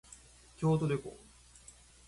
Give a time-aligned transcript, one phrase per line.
[0.57, 1.13] 京都旅行